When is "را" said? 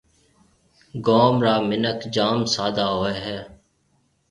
1.45-1.55